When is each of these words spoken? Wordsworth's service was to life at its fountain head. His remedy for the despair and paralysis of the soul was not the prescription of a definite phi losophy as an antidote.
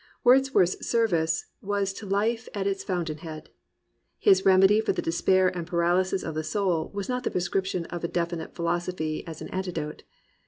Wordsworth's 0.23 0.83
service 0.83 1.45
was 1.61 1.93
to 1.93 2.07
life 2.07 2.49
at 2.55 2.65
its 2.65 2.83
fountain 2.83 3.19
head. 3.19 3.51
His 4.17 4.43
remedy 4.43 4.81
for 4.81 4.93
the 4.93 5.01
despair 5.03 5.55
and 5.55 5.67
paralysis 5.67 6.23
of 6.23 6.33
the 6.33 6.43
soul 6.43 6.89
was 6.91 7.07
not 7.07 7.21
the 7.23 7.29
prescription 7.29 7.85
of 7.91 8.03
a 8.03 8.07
definite 8.07 8.55
phi 8.55 8.63
losophy 8.63 9.23
as 9.27 9.43
an 9.43 9.49
antidote. 9.49 10.01